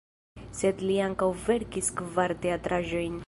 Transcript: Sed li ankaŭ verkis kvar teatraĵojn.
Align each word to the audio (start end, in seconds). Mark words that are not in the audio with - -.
Sed 0.59 0.81
li 0.87 0.95
ankaŭ 1.09 1.29
verkis 1.45 1.93
kvar 2.01 2.37
teatraĵojn. 2.47 3.19